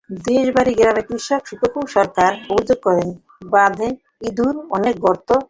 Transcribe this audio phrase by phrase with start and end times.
[0.09, 3.09] দেশিবাড়ি গ্রামের কৃষক শুকারু সরকার অভিযোগ করেন,
[3.45, 3.87] বাঁধে
[4.21, 5.39] ইঁদুরের অনেক গর্ত রয়েছে।